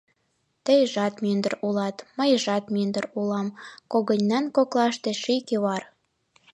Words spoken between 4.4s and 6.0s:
коклаште ший кӱвар.